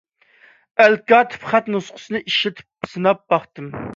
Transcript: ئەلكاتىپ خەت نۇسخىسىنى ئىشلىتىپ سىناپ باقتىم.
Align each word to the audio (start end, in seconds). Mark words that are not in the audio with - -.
ئەلكاتىپ 0.85 1.43
خەت 1.51 1.69
نۇسخىسىنى 1.75 2.23
ئىشلىتىپ 2.31 2.91
سىناپ 2.95 3.23
باقتىم. 3.35 3.71